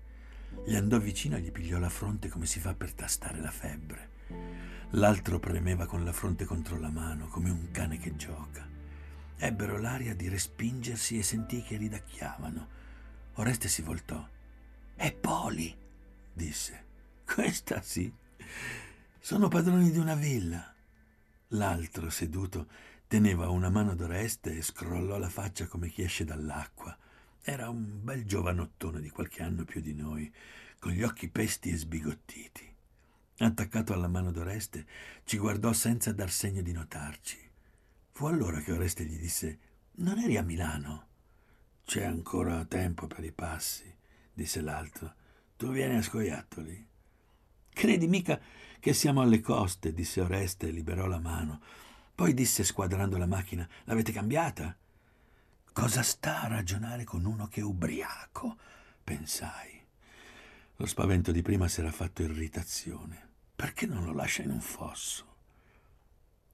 Gli 0.65 0.75
andò 0.75 0.99
vicino 0.99 1.37
e 1.37 1.43
gli 1.43 1.53
pigliò 1.53 1.79
la 1.79 1.91
fronte 1.91 2.31
come 2.31 2.47
si 2.47 2.61
fa 2.61 2.73
per 2.73 2.95
tastare 2.95 3.43
la 3.43 3.51
febbre. 3.51 4.09
L'altro 4.93 5.39
premeva 5.39 5.85
con 5.85 6.03
la 6.03 6.15
fronte 6.15 6.47
contro 6.47 6.79
la 6.79 6.91
mano, 6.91 7.27
come 7.27 7.51
un 7.51 7.71
cane 7.73 7.99
che 7.99 8.17
gioca. 8.17 8.67
Ebbero 9.37 9.79
l'aria 9.79 10.15
di 10.15 10.31
respingersi 10.31 11.19
e 11.19 11.23
sentì 11.23 11.61
che 11.61 11.77
ridacchiavano. 11.77 12.87
Oreste 13.39 13.69
si 13.69 13.83
voltò. 13.83 14.27
È 14.97 15.13
Poli, 15.13 15.73
disse. 16.33 16.87
Questa 17.25 17.81
sì. 17.83 18.13
Sono 19.21 19.47
padroni 19.47 19.93
di 19.93 19.99
una 19.99 20.17
villa. 20.17 20.75
L'altro, 21.53 22.11
seduto, 22.11 22.67
teneva 23.07 23.49
una 23.49 23.71
mano 23.71 23.95
d'Oreste 23.95 24.57
e 24.57 24.63
scrollò 24.63 25.19
la 25.19 25.29
faccia 25.29 25.69
come 25.69 25.89
chi 25.89 26.03
esce 26.03 26.25
dall'acqua. 26.25 26.97
Era 27.41 27.71
un 27.71 28.03
bel 28.03 28.27
giovanottone 28.27 29.01
di 29.01 29.09
qualche 29.09 29.45
anno 29.45 29.65
più 29.65 29.81
di 29.81 29.95
noi, 29.95 30.33
con 30.81 30.91
gli 30.91 31.05
occhi 31.05 31.29
pesti 31.29 31.71
e 31.71 31.77
sbigottiti. 31.77 32.75
Attaccato 33.39 33.93
alla 33.93 34.09
mano 34.09 34.33
d'Oreste, 34.33 34.85
ci 35.23 35.39
guardò 35.39 35.73
senza 35.73 36.13
dar 36.13 36.33
segno 36.33 36.61
di 36.61 36.73
notarci. 36.73 37.39
Fu 38.11 38.27
allora 38.27 38.59
che 38.61 38.73
Oreste 38.73 39.05
gli 39.05 39.17
disse: 39.17 39.59
Non 39.99 40.19
eri 40.19 40.37
a 40.37 40.43
Milano? 40.43 41.08
C'è 41.89 42.05
ancora 42.05 42.67
tempo 42.67 43.07
per 43.07 43.25
i 43.25 43.33
passi, 43.33 43.91
disse 44.35 44.61
l'altro. 44.61 45.15
Tu 45.57 45.71
vieni 45.71 45.97
a 45.97 46.03
scoiattoli? 46.03 46.87
Credi 47.71 48.07
mica 48.07 48.39
che 48.79 48.93
siamo 48.93 49.23
alle 49.23 49.41
coste, 49.41 49.95
disse 49.95 50.21
Oreste 50.21 50.69
e 50.69 50.71
liberò 50.71 51.07
la 51.07 51.19
mano. 51.19 51.63
Poi 52.15 52.35
disse 52.35 52.63
squadrando 52.63 53.17
la 53.17 53.25
macchina, 53.25 53.67
l'avete 53.85 54.13
cambiata? 54.13 54.77
Cosa 55.73 56.03
sta 56.03 56.43
a 56.43 56.49
ragionare 56.49 57.05
con 57.05 57.25
uno 57.25 57.49
che 57.49 57.61
è 57.61 57.65
ubriaco? 57.65 58.59
pensai. 59.03 59.83
Lo 60.77 60.85
spavento 60.85 61.33
di 61.33 61.41
prima 61.41 61.69
s'era 61.69 61.91
fatto 61.91 62.21
irritazione. 62.21 63.31
Perché 63.57 63.87
non 63.87 64.05
lo 64.05 64.13
lascia 64.13 64.43
in 64.43 64.51
un 64.51 64.61
fosso? 64.61 65.37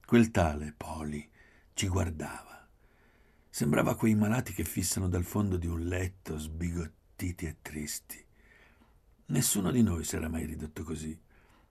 Quel 0.06 0.30
tale 0.30 0.72
Poli 0.76 1.28
ci 1.72 1.88
guardava. 1.88 2.53
Sembrava 3.56 3.94
quei 3.94 4.16
malati 4.16 4.52
che 4.52 4.64
fissano 4.64 5.08
dal 5.08 5.22
fondo 5.22 5.56
di 5.56 5.68
un 5.68 5.84
letto, 5.84 6.36
sbigottiti 6.38 7.46
e 7.46 7.58
tristi. 7.62 8.20
Nessuno 9.26 9.70
di 9.70 9.80
noi 9.80 10.02
si 10.02 10.16
era 10.16 10.28
mai 10.28 10.44
ridotto 10.44 10.82
così, 10.82 11.16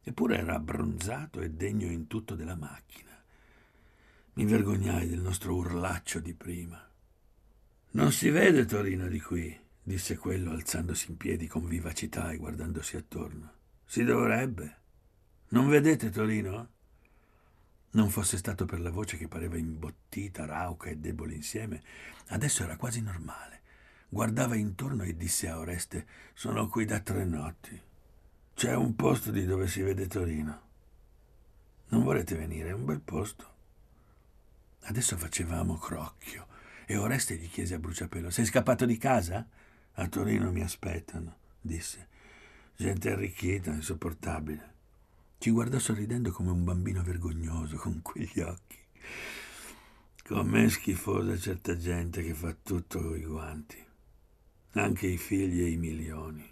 eppure 0.02 0.38
era 0.38 0.56
abbronzato 0.56 1.42
e 1.42 1.50
degno 1.50 1.92
in 1.92 2.08
tutto 2.08 2.36
della 2.36 2.56
macchina. 2.56 3.12
Mi 4.36 4.46
vergognai 4.46 5.10
del 5.10 5.20
nostro 5.20 5.56
urlaccio 5.56 6.22
di 6.22 6.34
prima. 6.34 6.82
Non 7.92 8.14
si 8.14 8.30
vede 8.30 8.64
Torino 8.64 9.10
di 9.10 9.20
qui, 9.20 9.54
disse 9.84 10.16
quello 10.16 10.52
alzandosi 10.52 11.12
in 11.12 11.18
piedi 11.18 11.48
con 11.48 11.68
vivacità 11.68 12.32
e 12.32 12.38
guardandosi 12.38 12.96
attorno. 12.96 13.52
Si 13.84 14.06
dovrebbe. 14.06 14.78
Non 15.50 15.68
vedete 15.68 16.10
Torino? 16.12 16.73
Non 17.94 18.10
fosse 18.10 18.38
stato 18.38 18.66
per 18.66 18.80
la 18.80 18.90
voce 18.90 19.18
che 19.18 19.28
pareva 19.28 19.58
imbottita, 19.58 20.46
rauca 20.46 20.90
e 20.90 20.98
debole 20.98 21.36
insieme, 21.36 21.82
adesso 22.28 22.64
era 22.64 22.76
quasi 22.76 23.02
normale. 23.02 23.62
Guardava 24.10 24.56
intorno 24.56 25.04
e 25.04 25.16
disse 25.16 25.48
a 25.48 25.60
Oreste: 25.60 26.08
Sono 26.34 26.68
qui 26.68 26.86
da 26.86 27.00
tre 27.00 27.24
notti. 27.24 27.80
C'è 28.56 28.76
un 28.76 28.96
posto 28.96 29.30
di 29.32 29.46
dove 29.46 29.68
si 29.68 29.82
vede 29.82 30.08
Torino. 30.08 30.62
Non 31.90 32.04
volete 32.04 32.36
venire? 32.36 32.70
È 32.70 32.74
un 32.74 32.86
bel 32.86 33.02
posto. 33.02 33.52
Adesso 34.82 35.16
facevamo 35.16 35.78
crocchio 35.78 36.48
e 36.86 36.98
Oreste 36.98 37.36
gli 37.36 37.50
chiese 37.50 37.76
a 37.76 37.80
bruciapelo: 37.80 38.32
Sei 38.32 38.46
scappato 38.46 38.86
di 38.86 38.98
casa? 38.98 39.48
A 39.94 40.08
Torino 40.08 40.52
mi 40.52 40.62
aspettano, 40.62 41.36
disse. 41.62 42.08
Gente 42.76 43.12
arricchita, 43.12 43.72
insopportabile. 43.72 44.73
Ci 45.44 45.52
guardò 45.52 45.78
sorridendo 45.78 46.32
come 46.32 46.52
un 46.52 46.64
bambino 46.64 47.04
vergognoso 47.04 47.76
con 47.76 48.02
quegli 48.02 48.40
occhi. 48.40 48.78
Com'è 50.24 50.70
schifosa 50.70 51.38
certa 51.38 51.76
gente 51.76 52.24
che 52.24 52.34
fa 52.34 52.56
tutto 52.64 53.02
con 53.02 53.18
i 53.18 53.26
guanti. 53.26 53.86
Anche 54.76 55.08
i 55.08 55.18
figli 55.18 55.64
e 55.64 55.72
i 55.72 55.76
milioni. 55.76 56.50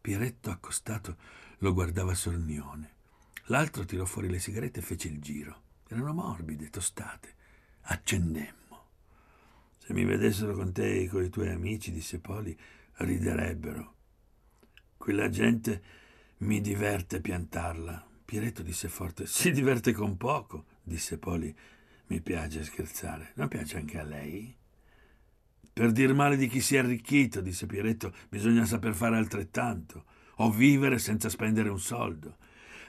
Pieretto 0.00 0.50
accostato 0.50 1.16
lo 1.58 1.74
guardava 1.74 2.14
sornione. 2.14 2.90
L'altro 3.46 3.84
tirò 3.84 4.04
fuori 4.04 4.30
le 4.30 4.38
sigarette 4.38 4.78
e 4.78 4.84
fece 4.84 5.08
il 5.08 5.20
giro. 5.20 5.62
Erano 5.88 6.12
morbide, 6.12 6.70
tostate. 6.70 7.34
Accendemmo. 7.80 8.84
Se 9.78 9.92
mi 9.92 10.04
vedessero 10.04 10.54
con 10.54 10.70
te 10.70 11.00
e 11.00 11.08
con 11.08 11.24
i 11.24 11.28
tuoi 11.28 11.48
amici, 11.50 11.90
disse 11.90 12.20
Poli, 12.20 12.56
riderebbero. 12.98 13.94
Quella 14.96 15.28
gente 15.28 15.82
mi 16.36 16.60
diverte 16.60 17.20
piantarla. 17.20 18.10
Pieretto 18.32 18.62
disse 18.62 18.88
forte: 18.88 19.26
Si 19.26 19.50
diverte 19.52 19.92
con 19.92 20.16
poco, 20.16 20.64
disse 20.82 21.18
Poli. 21.18 21.54
Mi 22.06 22.22
piace 22.22 22.64
scherzare. 22.64 23.32
Non 23.34 23.46
piace 23.48 23.76
anche 23.76 23.98
a 23.98 24.04
lei? 24.04 24.56
Per 25.70 25.92
dir 25.92 26.14
male 26.14 26.38
di 26.38 26.48
chi 26.48 26.62
si 26.62 26.76
è 26.76 26.78
arricchito, 26.78 27.42
disse 27.42 27.66
Pieretto, 27.66 28.10
bisogna 28.30 28.64
saper 28.64 28.94
fare 28.94 29.18
altrettanto, 29.18 30.06
o 30.36 30.50
vivere 30.50 30.98
senza 30.98 31.28
spendere 31.28 31.68
un 31.68 31.78
soldo. 31.78 32.38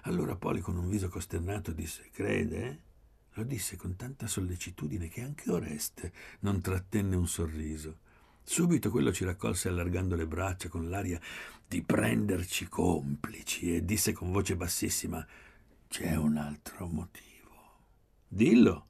Allora 0.04 0.38
Poli, 0.38 0.62
con 0.62 0.78
un 0.78 0.88
viso 0.88 1.10
costernato, 1.10 1.74
disse: 1.74 2.10
Crede? 2.10 2.82
Lo 3.34 3.44
disse 3.44 3.76
con 3.76 3.98
tanta 3.98 4.28
sollecitudine 4.28 5.10
che 5.10 5.24
anche 5.24 5.52
Oreste 5.52 6.14
non 6.40 6.62
trattenne 6.62 7.18
un 7.18 7.28
sorriso. 7.28 7.98
Subito 8.44 8.90
quello 8.92 9.14
ci 9.14 9.24
raccolse 9.24 9.70
allargando 9.70 10.16
le 10.16 10.28
braccia 10.28 10.68
con 10.68 10.90
l'aria 10.90 11.20
di 11.66 11.82
prenderci 11.82 12.68
complici 12.68 13.76
e 13.76 13.86
disse 13.86 14.12
con 14.12 14.32
voce 14.32 14.56
bassissima 14.56 15.26
c'è 15.88 16.16
un 16.16 16.38
altro 16.38 16.88
motivo. 16.88 17.32
Dillo. 18.28 18.88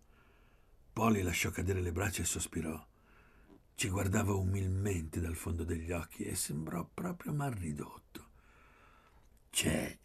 Poli 0.91 1.21
lasciò 1.21 1.49
cadere 1.49 1.81
le 1.81 1.91
braccia 1.91 2.21
e 2.21 2.25
sospirò. 2.25 2.87
Ci 3.75 3.89
guardava 3.89 4.33
umilmente 4.33 5.19
dal 5.19 5.35
fondo 5.35 5.63
degli 5.63 5.91
occhi 5.91 6.23
e 6.23 6.35
sembrò 6.35 6.87
proprio 6.93 7.33
mal 7.33 7.51
ridotto. 7.51 8.29
C'è 9.49 9.97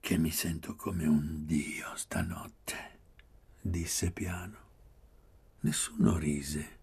che 0.00 0.18
mi 0.18 0.30
sento 0.30 0.74
come 0.74 1.06
un 1.06 1.44
dio 1.44 1.94
stanotte, 1.96 2.98
disse 3.60 4.10
piano. 4.10 4.58
Nessuno 5.60 6.16
rise. 6.16 6.80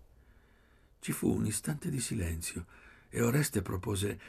Ci 1.01 1.13
fu 1.13 1.33
un 1.33 1.45
istante 1.45 1.89
di 1.89 2.01
silenzio 2.01 2.65
e 3.09 3.21
Oreste 3.21 3.62
propose 3.62 4.19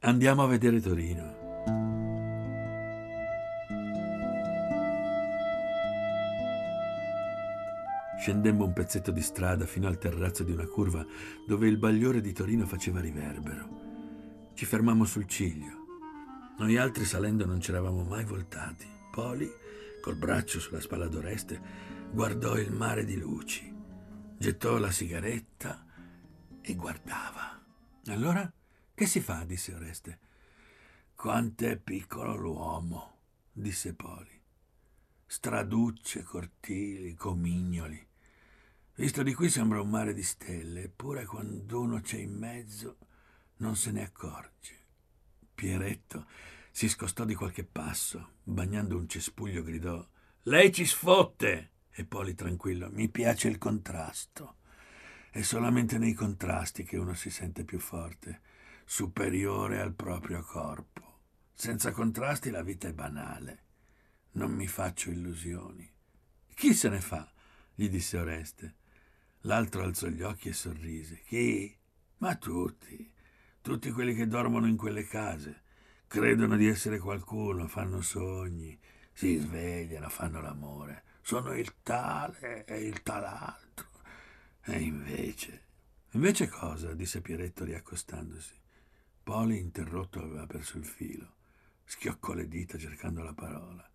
Andiamo 0.00 0.42
a 0.42 0.46
vedere 0.46 0.80
Torino. 0.80 1.46
Scendemmo 8.20 8.64
un 8.64 8.72
pezzetto 8.74 9.10
di 9.10 9.22
strada 9.22 9.64
fino 9.64 9.88
al 9.88 9.98
terrazzo 9.98 10.44
di 10.44 10.52
una 10.52 10.66
curva 10.66 11.04
dove 11.46 11.66
il 11.66 11.78
bagliore 11.78 12.20
di 12.20 12.32
Torino 12.32 12.66
faceva 12.66 13.00
riverbero. 13.00 14.52
Ci 14.52 14.66
fermammo 14.66 15.06
sul 15.06 15.26
ciglio. 15.26 15.86
Noi 16.58 16.76
altri 16.76 17.06
salendo 17.06 17.46
non 17.46 17.60
ci 17.60 17.70
eravamo 17.70 18.04
mai 18.04 18.24
voltati. 18.24 18.86
Poli, 19.10 19.50
col 20.02 20.16
braccio 20.16 20.60
sulla 20.60 20.80
spalla 20.80 21.08
d'Oreste, 21.08 21.60
guardò 22.12 22.58
il 22.58 22.70
mare 22.70 23.06
di 23.06 23.16
luci, 23.16 23.74
gettò 24.36 24.76
la 24.76 24.90
sigaretta 24.90 25.86
e 26.68 26.74
guardava. 26.74 27.58
Allora, 28.08 28.52
che 28.94 29.06
si 29.06 29.20
fa? 29.20 29.44
disse 29.44 29.72
Oreste. 29.72 30.18
Quant'è 31.14 31.78
piccolo 31.78 32.36
l'uomo, 32.36 33.20
disse 33.50 33.94
Poli. 33.94 34.38
Straducce, 35.24 36.22
cortili, 36.22 37.14
comignoli. 37.14 38.06
Visto 38.96 39.22
di 39.22 39.32
qui 39.32 39.48
sembra 39.48 39.80
un 39.80 39.88
mare 39.88 40.12
di 40.12 40.22
stelle, 40.22 40.82
eppure 40.84 41.24
quando 41.24 41.80
uno 41.80 42.00
c'è 42.00 42.18
in 42.18 42.36
mezzo 42.36 42.98
non 43.56 43.74
se 43.74 43.90
ne 43.90 44.02
accorge. 44.02 44.76
Pieretto 45.54 46.26
si 46.70 46.88
scostò 46.88 47.24
di 47.24 47.34
qualche 47.34 47.64
passo, 47.64 48.32
bagnando 48.42 48.96
un 48.96 49.08
cespuglio 49.08 49.62
gridò 49.62 50.06
Lei 50.42 50.70
ci 50.72 50.84
sfotte! 50.84 51.70
E 51.90 52.04
Poli 52.04 52.34
tranquillo, 52.34 52.90
mi 52.92 53.08
piace 53.08 53.48
il 53.48 53.58
contrasto. 53.58 54.57
È 55.30 55.42
solamente 55.42 55.98
nei 55.98 56.14
contrasti 56.14 56.84
che 56.84 56.96
uno 56.96 57.14
si 57.14 57.30
sente 57.30 57.64
più 57.64 57.78
forte, 57.78 58.40
superiore 58.84 59.80
al 59.80 59.92
proprio 59.92 60.42
corpo. 60.42 61.20
Senza 61.52 61.90
contrasti 61.90 62.50
la 62.50 62.62
vita 62.62 62.88
è 62.88 62.92
banale. 62.92 63.64
Non 64.32 64.52
mi 64.52 64.66
faccio 64.66 65.10
illusioni. 65.10 65.90
Chi 66.54 66.72
se 66.72 66.88
ne 66.88 67.00
fa? 67.00 67.30
gli 67.74 67.88
disse 67.88 68.16
Oreste. 68.16 68.74
L'altro 69.42 69.82
alzò 69.82 70.08
gli 70.08 70.22
occhi 70.22 70.48
e 70.48 70.52
sorrise. 70.52 71.20
Chi? 71.26 71.76
Ma 72.18 72.34
tutti. 72.36 73.12
Tutti 73.60 73.90
quelli 73.90 74.14
che 74.14 74.26
dormono 74.26 74.66
in 74.66 74.76
quelle 74.76 75.04
case. 75.04 75.62
Credono 76.06 76.56
di 76.56 76.66
essere 76.66 76.98
qualcuno, 76.98 77.68
fanno 77.68 78.00
sogni, 78.00 78.78
si 79.12 79.36
svegliano, 79.36 80.08
fanno 80.08 80.40
l'amore. 80.40 81.04
Sono 81.20 81.52
il 81.52 81.74
tale 81.82 82.64
e 82.64 82.78
il 82.78 83.02
tal'altro. 83.02 83.97
E 84.68 84.80
invece... 84.80 85.66
Invece 86.12 86.48
cosa? 86.48 86.94
disse 86.94 87.20
Pieretto 87.20 87.64
riaccostandosi. 87.64 88.54
Poli, 89.22 89.58
interrotto, 89.58 90.22
aveva 90.22 90.46
perso 90.46 90.78
il 90.78 90.84
filo. 90.84 91.36
Schioccò 91.84 92.34
le 92.34 92.48
dita 92.48 92.76
cercando 92.76 93.22
la 93.22 93.32
parola. 93.32 93.88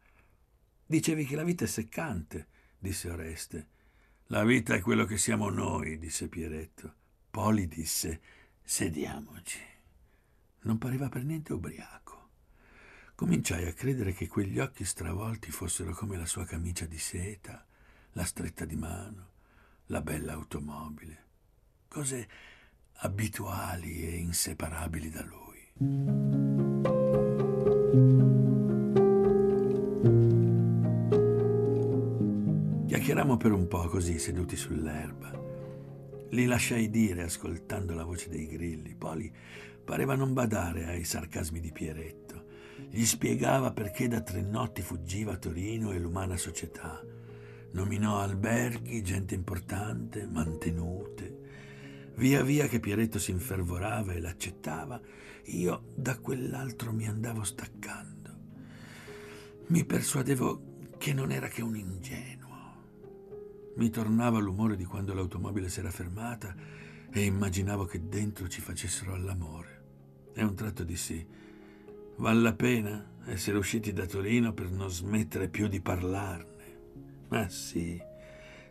Dicevi 0.86 1.26
che 1.26 1.36
la 1.36 1.44
vita 1.44 1.64
è 1.66 1.68
seccante, 1.68 2.48
disse 2.78 3.10
Oreste. 3.10 3.68
La 4.28 4.44
vita 4.44 4.74
è 4.74 4.82
quello 4.82 5.06
che 5.06 5.18
siamo 5.18 5.50
noi, 5.50 5.98
disse 5.98 6.28
Pieretto. 6.28 6.94
Poli 7.30 7.68
disse: 7.68 8.22
Sediamoci. 8.64 9.60
Non 10.62 10.78
pareva 10.78 11.10
per 11.10 11.24
niente 11.24 11.54
ubriaco. 11.54 12.30
Cominciai 13.16 13.68
a 13.68 13.74
credere 13.74 14.14
che 14.14 14.28
quegli 14.28 14.60
occhi 14.60 14.86
stravolti 14.86 15.52
fossero 15.52 15.94
come 15.94 16.18
la 16.18 16.26
sua 16.26 16.46
camicia 16.46 16.86
di 16.86 16.98
seta, 16.98 17.66
la 18.14 18.24
stretta 18.24 18.66
di 18.66 18.76
mano, 18.76 19.33
la 19.88 20.02
bella 20.02 20.34
automobile, 20.34 21.26
cose 21.88 22.28
abituali 22.98 24.08
e 24.08 24.16
inseparabili 24.16 25.10
da 25.10 25.24
lui. 25.24 25.42
Chiacchierammo 32.88 33.38
per 33.38 33.52
un 33.52 33.68
po' 33.68 33.88
così, 33.88 34.18
seduti 34.20 34.56
sull'erba. 34.56 35.32
Li 36.30 36.46
lasciai 36.46 36.90
dire, 36.90 37.24
ascoltando 37.24 37.94
la 37.94 38.06
voce 38.06 38.30
dei 38.30 38.48
grilli. 38.48 38.96
Poli 38.96 39.32
pareva 39.84 40.16
non 40.16 40.34
badare 40.34 40.88
ai 40.88 41.04
sarcasmi 41.04 41.60
di 41.60 41.72
Pieretto. 41.72 42.46
Gli 42.90 43.04
spiegava 43.04 43.72
perché 43.72 44.08
da 44.08 44.22
tre 44.22 44.42
notti 44.42 44.82
fuggiva 44.82 45.36
Torino 45.38 45.92
e 45.92 46.00
l'umana 46.00 46.38
società 46.38 47.04
nominò 47.74 48.20
alberghi, 48.20 49.02
gente 49.04 49.36
importante, 49.36 50.26
mantenute. 50.26 51.42
Via 52.16 52.44
via 52.44 52.68
che 52.68 52.80
Pieretto 52.80 53.20
si 53.20 53.32
infervorava 53.32 54.14
e 54.14 54.20
l'accettava, 54.20 55.00
io 55.46 55.84
da 55.96 56.18
quell'altro 56.18 56.92
mi 56.92 57.08
andavo 57.08 57.44
staccando. 57.44 58.12
Mi 59.68 59.84
persuadevo 59.86 60.72
che 60.98 61.14
non 61.14 61.32
era 61.32 61.48
che 61.48 61.62
un 61.62 61.76
ingenuo. 61.76 62.52
Mi 63.76 63.90
tornava 63.90 64.40
l'umore 64.40 64.76
di 64.76 64.86
quando 64.86 65.14
l'automobile 65.14 65.70
si 65.70 65.80
era 65.80 65.90
fermata 65.90 66.56
e 67.12 67.26
immaginavo 67.26 67.86
che 67.86 68.08
dentro 68.08 68.48
ci 68.48 68.62
facessero 68.62 69.14
all'amore. 69.14 69.82
E 70.34 70.44
un 70.44 70.54
tratto 70.56 70.84
dissi, 70.84 71.26
vale 72.18 72.42
la 72.42 72.54
pena 72.54 73.12
essere 73.26 73.58
usciti 73.58 73.94
da 73.94 74.06
Torino 74.06 74.54
per 74.54 74.70
non 74.70 74.90
smettere 74.90 75.50
più 75.50 75.68
di 75.68 75.82
parlarne. 75.82 76.53
Ma 77.30 77.48
sì, 77.50 78.02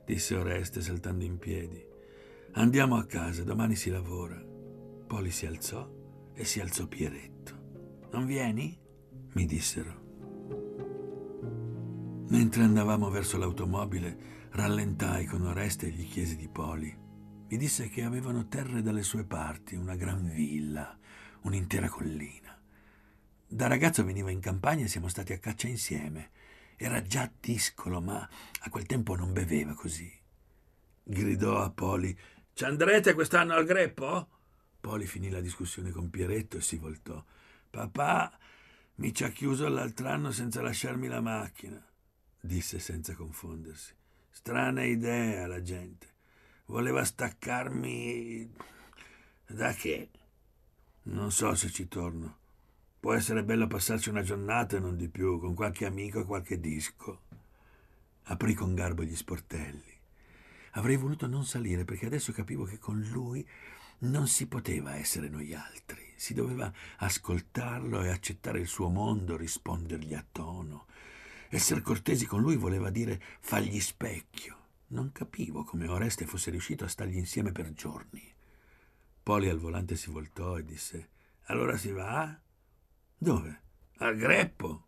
disse 0.04 0.36
Oreste 0.36 0.80
saltando 0.80 1.24
in 1.24 1.38
piedi. 1.38 1.84
Andiamo 2.52 2.96
a 2.96 3.06
casa, 3.06 3.44
domani 3.44 3.74
si 3.76 3.90
lavora. 3.90 4.40
Poli 5.06 5.30
si 5.30 5.46
alzò 5.46 5.88
e 6.34 6.44
si 6.44 6.60
alzò 6.60 6.86
Pieretto. 6.86 8.08
Non 8.12 8.26
vieni? 8.26 8.78
mi 9.34 9.46
dissero. 9.46 10.00
Mentre 12.28 12.62
andavamo 12.62 13.10
verso 13.10 13.38
l'automobile, 13.38 14.48
rallentai 14.50 15.26
con 15.26 15.46
Oreste 15.46 15.86
e 15.86 15.90
gli 15.90 16.06
chiesi 16.08 16.36
di 16.36 16.48
Poli. 16.48 16.94
Mi 17.48 17.56
disse 17.56 17.88
che 17.88 18.02
avevano 18.02 18.48
terre 18.48 18.82
dalle 18.82 19.02
sue 19.02 19.24
parti, 19.24 19.74
una 19.74 19.96
gran 19.96 20.30
villa, 20.30 20.98
un'intera 21.42 21.88
collina. 21.88 22.58
Da 23.46 23.66
ragazzo 23.66 24.04
veniva 24.04 24.30
in 24.30 24.40
campagna 24.40 24.84
e 24.84 24.88
siamo 24.88 25.08
stati 25.08 25.34
a 25.34 25.38
caccia 25.38 25.68
insieme. 25.68 26.30
Era 26.76 27.02
già 27.02 27.30
discolo, 27.40 28.00
ma 28.00 28.28
a 28.60 28.70
quel 28.70 28.86
tempo 28.86 29.14
non 29.14 29.32
beveva 29.32 29.74
così. 29.74 30.10
Gridò 31.04 31.60
a 31.62 31.70
Poli 31.70 32.16
ci 32.54 32.64
andrete 32.64 33.14
quest'anno 33.14 33.54
al 33.54 33.64
greppo? 33.64 34.28
Poli 34.78 35.06
finì 35.06 35.30
la 35.30 35.40
discussione 35.40 35.90
con 35.90 36.10
Pieretto 36.10 36.58
e 36.58 36.60
si 36.60 36.76
voltò. 36.76 37.24
Papà 37.70 38.38
mi 38.96 39.14
ci 39.14 39.24
ha 39.24 39.30
chiuso 39.30 39.68
l'altro 39.68 40.08
anno 40.08 40.30
senza 40.32 40.60
lasciarmi 40.60 41.08
la 41.08 41.22
macchina, 41.22 41.82
disse 42.38 42.78
senza 42.78 43.14
confondersi. 43.14 43.94
Strana 44.30 44.84
idea 44.84 45.46
la 45.46 45.62
gente. 45.62 46.08
Voleva 46.66 47.04
staccarmi. 47.04 48.52
Da 49.46 49.72
che? 49.72 50.10
Non 51.04 51.32
so 51.32 51.54
se 51.54 51.70
ci 51.70 51.88
torno. 51.88 52.40
Può 53.02 53.14
essere 53.14 53.42
bello 53.42 53.66
passarci 53.66 54.10
una 54.10 54.22
giornata 54.22 54.76
e 54.76 54.78
non 54.78 54.96
di 54.96 55.08
più, 55.08 55.40
con 55.40 55.54
qualche 55.54 55.86
amico 55.86 56.20
e 56.20 56.24
qualche 56.24 56.60
disco. 56.60 57.22
Aprì 58.26 58.54
con 58.54 58.76
garbo 58.76 59.02
gli 59.02 59.16
sportelli. 59.16 59.98
Avrei 60.74 60.96
voluto 60.96 61.26
non 61.26 61.44
salire 61.44 61.84
perché 61.84 62.06
adesso 62.06 62.30
capivo 62.30 62.62
che 62.62 62.78
con 62.78 63.00
lui 63.10 63.44
non 64.02 64.28
si 64.28 64.46
poteva 64.46 64.94
essere 64.94 65.28
noi 65.28 65.52
altri. 65.52 66.12
Si 66.14 66.32
doveva 66.32 66.72
ascoltarlo 66.98 68.02
e 68.02 68.10
accettare 68.10 68.60
il 68.60 68.68
suo 68.68 68.88
mondo, 68.88 69.36
rispondergli 69.36 70.14
a 70.14 70.24
tono. 70.30 70.86
Essere 71.48 71.80
cortesi 71.80 72.24
con 72.24 72.40
lui 72.40 72.54
voleva 72.54 72.88
dire 72.90 73.20
fargli 73.40 73.80
specchio. 73.80 74.58
Non 74.90 75.10
capivo 75.10 75.64
come 75.64 75.88
Oreste 75.88 76.24
fosse 76.24 76.52
riuscito 76.52 76.84
a 76.84 76.88
stargli 76.88 77.16
insieme 77.16 77.50
per 77.50 77.72
giorni. 77.72 78.22
Poli 79.24 79.48
al 79.48 79.58
volante 79.58 79.96
si 79.96 80.08
voltò 80.08 80.56
e 80.56 80.64
disse: 80.64 81.08
Allora 81.46 81.76
si 81.76 81.90
va? 81.90 82.38
Dove? 83.22 83.60
Al 83.98 84.16
greppo. 84.16 84.86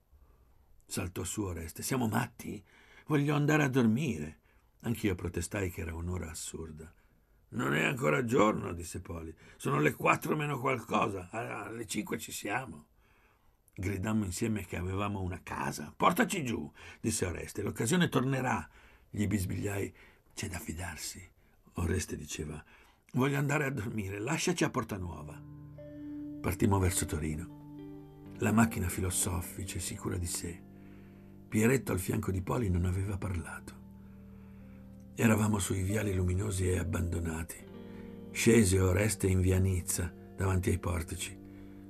Saltò 0.85 1.23
su 1.23 1.43
Oreste. 1.43 1.85
Siamo 1.85 2.09
matti? 2.09 2.61
Voglio 3.07 3.37
andare 3.37 3.63
a 3.63 3.69
dormire. 3.69 4.41
Anch'io 4.81 5.15
protestai 5.15 5.71
che 5.71 5.83
era 5.83 5.95
un'ora 5.95 6.31
assurda. 6.31 6.93
Non 7.51 7.77
è 7.77 7.85
ancora 7.85 8.25
giorno, 8.25 8.73
disse 8.73 9.01
Poli. 9.01 9.33
Sono 9.55 9.79
le 9.79 9.95
quattro 9.95 10.35
meno 10.35 10.59
qualcosa. 10.59 11.29
Alle 11.31 11.87
cinque 11.87 12.19
ci 12.19 12.33
siamo. 12.33 12.87
Gridammo 13.73 14.25
insieme 14.25 14.65
che 14.65 14.79
avevamo 14.79 15.23
una 15.23 15.41
casa. 15.41 15.95
Portaci 15.97 16.45
giù, 16.45 16.69
disse 17.01 17.27
Oreste. 17.27 17.63
L'occasione 17.63 18.09
tornerà. 18.09 18.69
Gli 19.11 19.29
bisbigliai. 19.29 19.95
C'è 20.35 20.49
da 20.49 20.59
fidarsi. 20.59 21.25
Oreste 21.75 22.17
diceva. 22.17 22.61
Voglio 23.13 23.39
andare 23.39 23.67
a 23.67 23.71
dormire. 23.71 24.19
Lasciaci 24.19 24.65
a 24.65 24.71
Porta 24.71 24.97
Nuova. 24.97 25.41
Partimmo 26.41 26.81
verso 26.81 27.07
Torino. 27.07 27.64
La 28.39 28.53
macchina 28.53 28.89
filò 28.89 29.11
soffice, 29.11 29.79
sicura 29.79 30.17
di 30.17 30.27
sé. 30.27 30.61
Pieretto 31.49 31.93
al 31.93 32.01
fianco 32.01 32.33
di 32.33 32.43
Poli 32.43 32.69
non 32.69 32.85
aveva 32.85 33.17
parlato. 33.17 33.83
Eravamo 35.15 35.61
sui 35.61 35.83
viali 35.83 36.13
luminosi 36.13 36.69
e 36.69 36.79
abbandonati. 36.79 37.57
Scese 38.33 38.81
Oreste 38.81 39.29
in 39.29 39.41
via 39.41 39.59
Nizza, 39.59 40.13
davanti 40.37 40.71
ai 40.71 40.79
portici. 40.79 41.39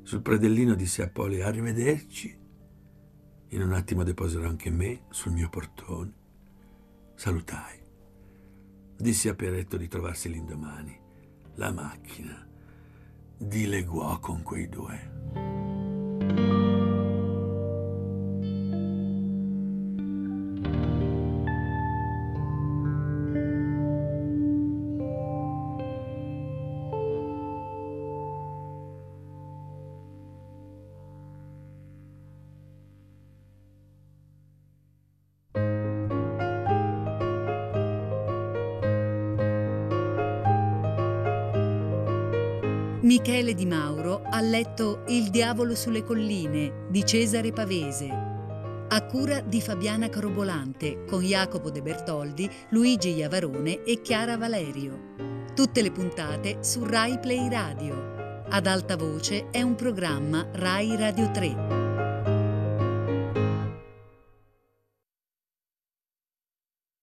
Sul 0.03 0.21
predellino 0.21 0.75
disse 0.75 1.03
a 1.03 1.09
Poli 1.09 1.41
arrivederci. 1.41 2.39
In 3.49 3.63
un 3.63 3.73
attimo 3.73 4.03
deposero 4.03 4.47
anche 4.47 4.69
me 4.69 5.05
sul 5.09 5.33
mio 5.33 5.49
portone. 5.49 6.13
Salutai. 7.15 7.81
Dissi 8.99 9.29
a 9.29 9.35
Peretto 9.35 9.79
di 9.79 9.89
trovarsi 9.89 10.29
l'indomani. 10.29 11.01
La 11.55 11.73
macchina 11.73 12.47
dileguò 13.39 14.19
con 14.21 14.43
quei 14.43 14.69
due. 14.69 15.63
Michele 43.05 43.53
Di 43.53 43.67
Mauro 43.67 44.23
ha 44.25 44.40
letto 44.40 45.05
Il 45.09 45.29
diavolo 45.29 45.75
sulle 45.75 46.03
colline 46.03 46.87
di 46.88 47.05
Cesare 47.05 47.53
Pavese, 47.53 48.09
a 48.09 49.05
cura 49.05 49.40
di 49.40 49.61
Fabiana 49.61 50.09
Carobolante 50.09 51.05
con 51.05 51.21
Jacopo 51.21 51.71
De 51.71 51.83
Bertoldi, 51.83 52.49
Luigi 52.71 53.12
Iavarone 53.12 53.83
e 53.83 54.01
Chiara 54.01 54.38
Valerio. 54.38 55.12
Tutte 55.55 55.83
le 55.83 55.93
puntate 55.93 56.61
su 56.62 56.83
Rai 56.83 57.19
Play 57.19 57.47
Radio. 57.51 58.43
Ad 58.49 58.67
alta 58.67 58.97
voce 58.97 59.51
è 59.51 59.61
un 59.61 59.75
programma 59.75 60.49
Rai 60.53 60.97
Radio 60.97 61.31
3. 61.31 61.84